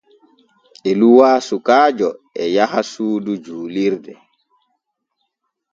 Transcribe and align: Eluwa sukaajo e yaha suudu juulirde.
Eluwa 0.89 1.29
sukaajo 1.47 2.09
e 2.43 2.45
yaha 2.55 2.81
suudu 2.91 3.33
juulirde. 3.43 4.13